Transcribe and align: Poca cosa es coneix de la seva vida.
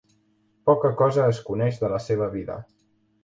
Poca 0.69 0.89
cosa 1.01 1.27
es 1.33 1.43
coneix 1.49 1.77
de 1.83 1.91
la 1.93 2.01
seva 2.09 2.31
vida. 2.37 2.57